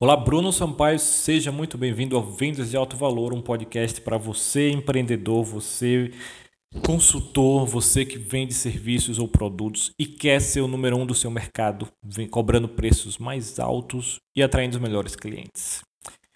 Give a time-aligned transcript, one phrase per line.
[0.00, 4.68] Olá, Bruno Sampaio, seja muito bem-vindo ao Vendas de Alto Valor, um podcast para você,
[4.68, 6.10] empreendedor, você,
[6.84, 11.30] consultor, você que vende serviços ou produtos e quer ser o número um do seu
[11.30, 15.80] mercado, vem cobrando preços mais altos e atraindo os melhores clientes.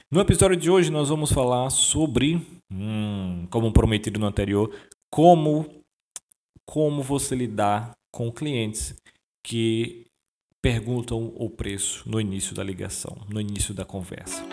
[0.09, 2.41] No episódio de hoje, nós vamos falar sobre,
[2.71, 4.73] hum, como prometido no anterior,
[5.11, 5.67] como,
[6.65, 8.95] como você lidar com clientes
[9.43, 10.08] que
[10.61, 14.45] perguntam o preço no início da ligação, no início da conversa.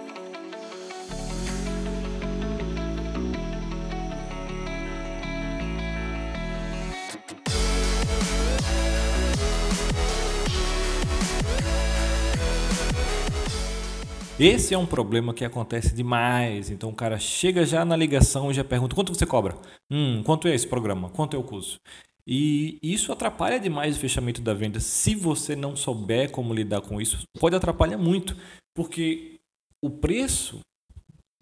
[14.37, 16.69] Esse é um problema que acontece demais.
[16.69, 19.55] Então o cara chega já na ligação e já pergunta: quanto você cobra?
[19.89, 21.09] Hum, quanto é esse programa?
[21.09, 21.79] Quanto é o curso?
[22.27, 24.79] E isso atrapalha demais o fechamento da venda.
[24.79, 28.35] Se você não souber como lidar com isso, pode atrapalhar muito,
[28.75, 29.39] porque
[29.83, 30.59] o preço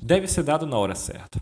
[0.02, 1.40] deve ser dado na hora certa.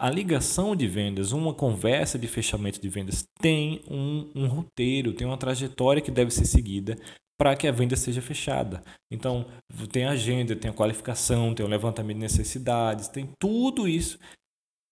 [0.00, 5.26] A ligação de vendas, uma conversa de fechamento de vendas, tem um, um roteiro, tem
[5.26, 6.96] uma trajetória que deve ser seguida
[7.36, 8.82] para que a venda seja fechada.
[9.12, 9.46] Então,
[9.90, 14.18] tem a agenda, tem a qualificação, tem o levantamento de necessidades, tem tudo isso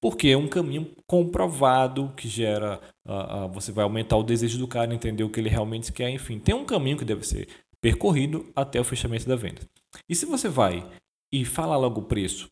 [0.02, 4.66] porque é um caminho comprovado que gera, uh, uh, você vai aumentar o desejo do
[4.66, 7.48] cara, entender o que ele realmente quer, enfim, tem um caminho que deve ser
[7.80, 9.62] percorrido até o fechamento da venda.
[10.08, 10.84] E se você vai
[11.32, 12.48] e fala logo o preço,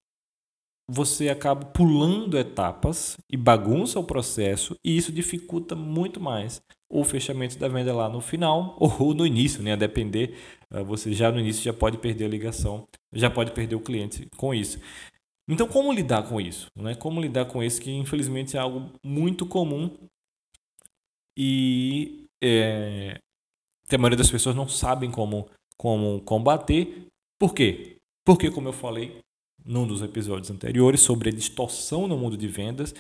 [0.89, 7.59] você acaba pulando etapas e bagunça o processo e isso dificulta muito mais o fechamento
[7.59, 9.73] da venda lá no final ou no início, né?
[9.73, 10.37] A depender,
[10.71, 14.29] uh, você já no início já pode perder a ligação, já pode perder o cliente
[14.37, 14.79] com isso.
[15.51, 16.69] Então, como lidar com isso?
[16.77, 16.95] Né?
[16.95, 19.91] Como lidar com isso que, infelizmente, é algo muito comum
[21.37, 23.19] e é,
[23.91, 27.09] a maioria das pessoas não sabem como, como combater.
[27.37, 27.97] Por quê?
[28.25, 29.19] Porque, como eu falei
[29.65, 32.95] num dos episódios anteriores sobre a distorção no mundo de vendas,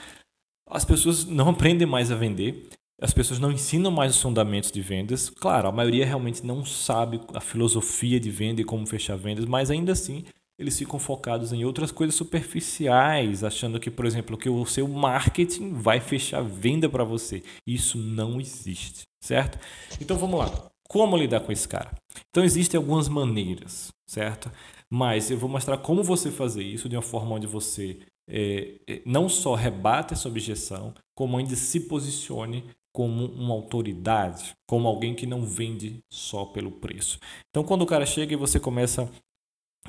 [0.67, 2.69] as pessoas não aprendem mais a vender,
[3.01, 5.30] as pessoas não ensinam mais os fundamentos de vendas.
[5.30, 9.70] Claro, a maioria realmente não sabe a filosofia de venda e como fechar vendas, mas
[9.70, 10.24] ainda assim
[10.61, 15.73] eles ficam focados em outras coisas superficiais, achando que, por exemplo, que o seu marketing
[15.73, 17.43] vai fechar venda para você.
[17.67, 19.59] Isso não existe, certo?
[19.98, 20.71] Então vamos lá.
[20.87, 21.91] Como lidar com esse cara?
[22.29, 24.53] Então existem algumas maneiras, certo?
[24.91, 27.98] Mas eu vou mostrar como você fazer isso de uma forma onde você
[28.29, 34.89] é, é não só rebate essa objeção, como ainda se posicione como uma autoridade, como
[34.89, 37.19] alguém que não vende só pelo preço.
[37.48, 39.09] Então, quando o cara chega e você começa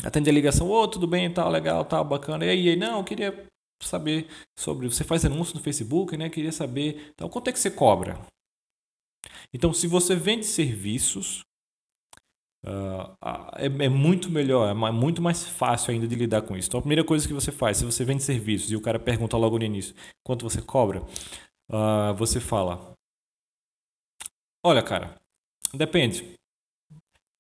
[0.04, 2.46] atende a ligação, ô, oh, tudo bem, tal, legal, tal, bacana.
[2.46, 3.48] E aí, não, eu queria
[3.82, 4.88] saber sobre.
[4.88, 6.30] Você faz anúncio no Facebook, né?
[6.30, 7.12] Queria saber.
[7.14, 8.20] Então, quanto é que você cobra?
[9.54, 11.42] Então, se você vende serviços,
[12.66, 13.16] uh,
[13.56, 16.68] é, é, muito melhor, é muito mais fácil ainda de lidar com isso.
[16.68, 19.38] Então, a primeira coisa que você faz, se você vende serviços e o cara pergunta
[19.38, 21.02] logo no início quanto você cobra,
[21.70, 22.94] uh, você fala:
[24.64, 25.16] Olha, cara,
[25.74, 26.41] depende.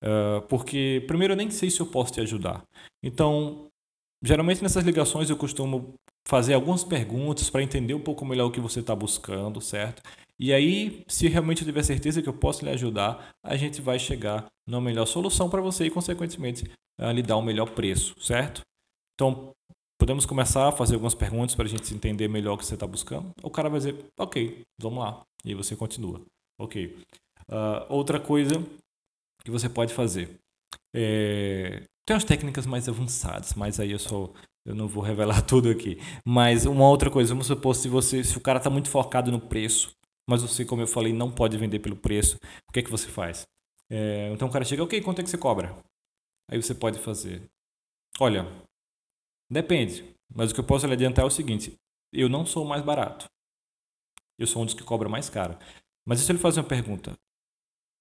[0.03, 2.63] Uh, porque, primeiro, eu nem sei se eu posso te ajudar.
[3.03, 3.67] Então,
[4.23, 5.93] geralmente nessas ligações eu costumo
[6.27, 10.01] fazer algumas perguntas para entender um pouco melhor o que você está buscando, certo?
[10.39, 13.99] E aí, se realmente eu tiver certeza que eu posso lhe ajudar, a gente vai
[13.99, 16.71] chegar na melhor solução para você e, consequentemente,
[17.13, 18.61] lhe dar um melhor preço, certo?
[19.13, 19.51] Então,
[19.99, 22.87] podemos começar a fazer algumas perguntas para a gente entender melhor o que você está
[22.87, 23.31] buscando.
[23.43, 25.21] O cara vai dizer, ok, vamos lá.
[25.45, 26.19] E você continua.
[26.59, 26.97] Ok.
[27.47, 28.63] Uh, outra coisa
[29.43, 30.39] que você pode fazer.
[30.93, 34.31] É, tem umas técnicas mais avançadas, mas aí eu só
[34.65, 35.97] eu não vou revelar tudo aqui.
[36.25, 39.39] Mas uma outra coisa, vamos supor se você se o cara está muito focado no
[39.39, 39.95] preço,
[40.29, 42.37] mas você, como eu falei, não pode vender pelo preço,
[42.69, 43.47] o que é que você faz?
[43.89, 45.75] É, então o cara chega, ok, quanto é que você cobra?
[46.49, 47.41] Aí você pode fazer,
[48.19, 48.47] olha,
[49.49, 51.77] depende, mas o que eu posso lhe adiantar é o seguinte,
[52.13, 53.29] eu não sou mais barato,
[54.37, 55.57] eu sou um dos que cobra mais caro.
[56.05, 57.17] Mas se ele fazer uma pergunta,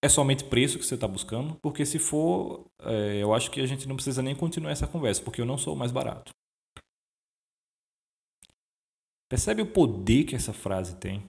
[0.02, 1.56] é somente preço que você está buscando?
[1.56, 5.22] Porque se for, é, eu acho que a gente não precisa nem continuar essa conversa,
[5.22, 6.32] porque eu não sou mais barato.
[9.28, 11.24] Percebe o poder que essa frase tem?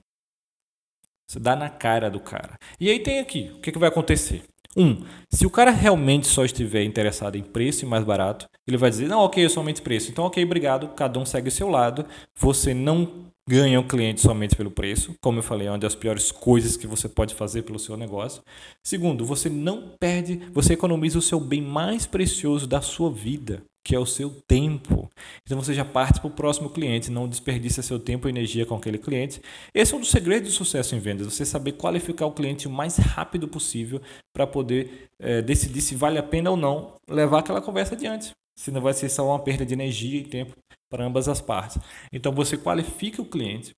[1.28, 2.56] Você dá na cara do cara.
[2.80, 4.42] E aí tem aqui, o que, que vai acontecer?
[4.76, 8.90] Um, se o cara realmente só estiver interessado em preço e mais barato, ele vai
[8.90, 10.10] dizer, não, ok, é somente preço.
[10.10, 12.06] Então, ok, obrigado, cada um segue o seu lado.
[12.38, 15.14] Você não ganha o cliente somente pelo preço.
[15.20, 18.42] Como eu falei, é uma das piores coisas que você pode fazer pelo seu negócio.
[18.82, 23.94] Segundo, você não perde, você economiza o seu bem mais precioso da sua vida, que
[23.94, 25.10] é o seu tempo.
[25.44, 28.76] Então você já parte para o próximo cliente, não desperdiça seu tempo e energia com
[28.76, 29.40] aquele cliente.
[29.74, 32.70] Esse é um dos segredos do sucesso em vendas, você saber qualificar o cliente o
[32.70, 34.00] mais rápido possível
[34.32, 38.30] para poder é, decidir se vale a pena ou não levar aquela conversa adiante.
[38.56, 40.54] senão vai ser só uma perda de energia e tempo
[40.92, 41.78] para ambas as partes.
[42.12, 43.74] Então você qualifica o cliente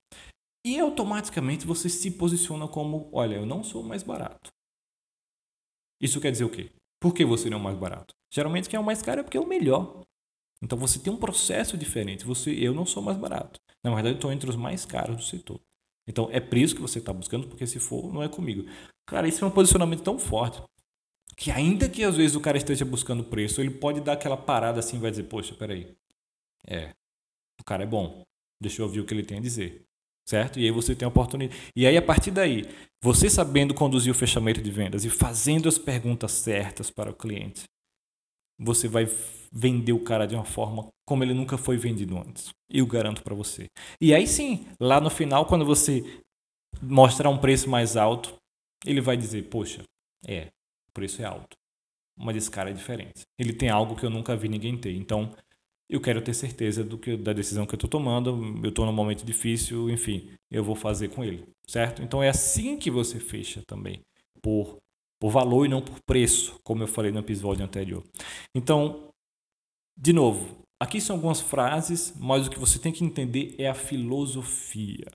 [0.66, 4.50] e automaticamente você se posiciona como, olha, eu não sou mais barato.
[6.02, 6.72] Isso quer dizer o quê?
[7.00, 8.12] Por que você não é mais barato?
[8.32, 10.02] Geralmente quem é o mais caro é porque é o melhor.
[10.60, 12.24] Então você tem um processo diferente.
[12.24, 13.60] Você, eu não sou mais barato.
[13.84, 15.60] Na verdade, eu estou entre os mais caros do setor.
[16.08, 18.68] Então é preço que você está buscando, porque se for, não é comigo.
[19.06, 20.60] Cara, isso é um posicionamento tão forte
[21.36, 24.80] que ainda que às vezes o cara esteja buscando preço, ele pode dar aquela parada
[24.80, 25.94] assim e vai dizer, poxa, peraí.
[26.66, 26.92] É,
[27.64, 28.22] o cara é bom.
[28.60, 29.82] Deixa eu ouvir o que ele tem a dizer.
[30.26, 30.58] Certo?
[30.58, 31.60] E aí você tem a oportunidade.
[31.76, 32.64] E aí, a partir daí,
[33.02, 37.64] você sabendo conduzir o fechamento de vendas e fazendo as perguntas certas para o cliente,
[38.58, 39.06] você vai
[39.52, 42.50] vender o cara de uma forma como ele nunca foi vendido antes.
[42.70, 43.66] Eu garanto para você.
[44.00, 46.02] E aí sim, lá no final, quando você
[46.82, 48.34] mostrar um preço mais alto,
[48.84, 49.82] ele vai dizer: Poxa,
[50.26, 50.48] é,
[50.88, 51.56] o preço é alto.
[52.16, 53.22] Mas esse cara é diferente.
[53.38, 54.94] Ele tem algo que eu nunca vi ninguém ter.
[54.94, 55.34] Então,
[55.88, 58.60] eu quero ter certeza do que da decisão que eu estou tomando.
[58.62, 62.02] Eu estou num momento difícil, enfim, eu vou fazer com ele, certo?
[62.02, 64.00] Então é assim que você fecha também,
[64.42, 64.78] por
[65.20, 68.04] por valor e não por preço, como eu falei no episódio anterior.
[68.54, 69.08] Então,
[69.96, 73.72] de novo, aqui são algumas frases, mas o que você tem que entender é a
[73.72, 75.06] filosofia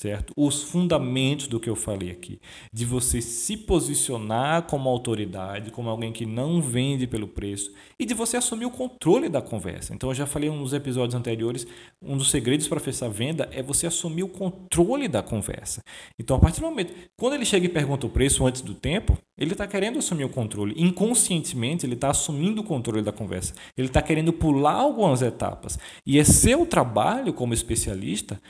[0.00, 0.32] certo?
[0.34, 2.40] Os fundamentos do que eu falei aqui,
[2.72, 8.14] de você se posicionar como autoridade, como alguém que não vende pelo preço e de
[8.14, 9.92] você assumir o controle da conversa.
[9.92, 11.66] Então eu já falei nos episódios anteriores,
[12.00, 15.82] um dos segredos para fechar venda é você assumir o controle da conversa.
[16.18, 19.18] Então a partir do momento, quando ele chega e pergunta o preço antes do tempo,
[19.38, 20.74] ele está querendo assumir o controle.
[20.78, 23.52] Inconscientemente ele está assumindo o controle da conversa.
[23.76, 25.78] Ele está querendo pular algumas etapas.
[26.06, 28.40] E é seu trabalho como especialista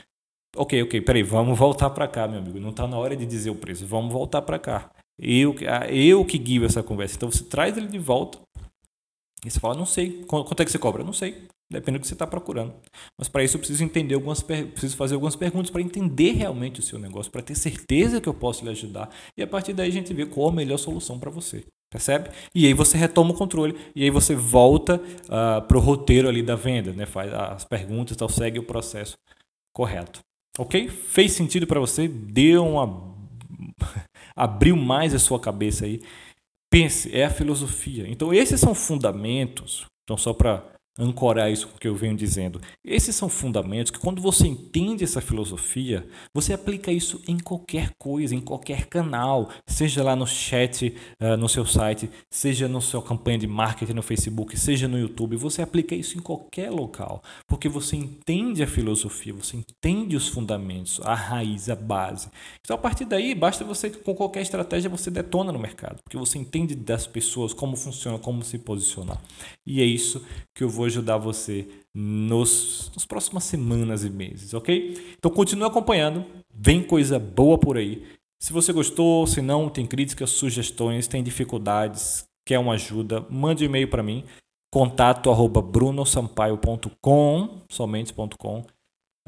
[0.57, 2.59] Ok, ok, peraí, vamos voltar para cá, meu amigo.
[2.59, 4.91] Não está na hora de dizer o preço, vamos voltar para cá.
[5.19, 5.55] Eu,
[5.91, 7.17] eu que guio essa conversa.
[7.17, 8.39] Então você traz ele de volta
[9.45, 11.05] e você fala, não sei, quanto é que você cobra?
[11.05, 12.75] Não sei, depende do que você está procurando.
[13.19, 16.83] Mas para isso eu preciso entender algumas, preciso fazer algumas perguntas para entender realmente o
[16.83, 19.09] seu negócio, para ter certeza que eu posso lhe ajudar.
[19.37, 21.65] E a partir daí a gente vê qual a melhor solução para você.
[21.91, 22.31] Percebe?
[22.55, 26.29] E aí você retoma o controle e aí você volta uh, ah, para o roteiro
[26.29, 27.05] ali da venda, né?
[27.05, 29.19] faz as perguntas, tal, segue o processo
[29.75, 30.21] correto.
[30.59, 30.89] Ok?
[30.89, 32.09] Fez sentido para você?
[32.09, 33.15] Deu uma.
[34.35, 36.03] abriu mais a sua cabeça aí.
[36.71, 38.07] Pense, é a filosofia.
[38.09, 39.87] Então, esses são fundamentos.
[40.05, 40.65] Então, só para
[40.99, 42.61] ancorar isso que eu venho dizendo.
[42.85, 48.35] Esses são fundamentos que, quando você entende essa filosofia, você aplica isso em qualquer coisa,
[48.35, 53.39] em qualquer canal, seja lá no chat, uh, no seu site, seja na sua campanha
[53.39, 55.37] de marketing no Facebook, seja no YouTube.
[55.37, 61.01] Você aplica isso em qualquer local, porque você entende a filosofia, você entende os fundamentos,
[61.05, 62.29] a raiz, a base.
[62.61, 66.39] Então, a partir daí, basta você, com qualquer estratégia, você detona no mercado, porque você
[66.39, 69.21] entende das pessoas, como funciona, como se posicionar.
[69.67, 75.15] E é isso que eu vou ajudar você nos, nas próximas semanas e meses, ok?
[75.19, 76.25] Então continue acompanhando,
[76.55, 78.07] vem coisa boa por aí.
[78.39, 83.67] Se você gostou, se não, tem críticas, sugestões, tem dificuldades, quer uma ajuda, mande um
[83.67, 84.25] e-mail para mim,
[84.73, 88.65] contato arroba brunosampaio.com, somente.com.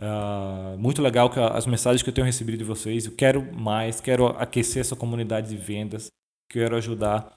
[0.00, 3.05] Uh, ah, muito legal que as mensagens que eu tenho recebido de vocês.
[3.05, 6.10] Eu quero mais, quero aquecer essa comunidade de vendas,
[6.48, 7.37] quero ajudar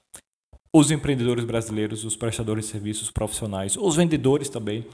[0.78, 4.84] os empreendedores brasileiros, os prestadores de serviços profissionais, os vendedores também,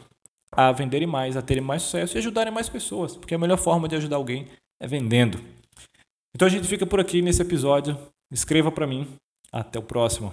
[0.52, 3.88] a venderem mais, a terem mais sucesso e ajudarem mais pessoas, porque a melhor forma
[3.88, 4.46] de ajudar alguém
[4.80, 5.40] é vendendo.
[6.34, 7.98] Então a gente fica por aqui nesse episódio.
[8.30, 9.08] Escreva para mim.
[9.50, 10.32] Até o próximo.